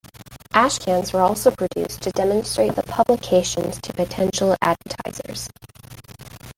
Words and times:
Ashcans 0.55 1.13
were 1.13 1.21
also 1.21 1.51
produced 1.51 2.01
to 2.01 2.09
demonstrate 2.09 2.73
the 2.75 2.81
publications 2.81 3.79
to 3.81 3.93
potential 3.93 4.55
advertisers. 4.59 5.47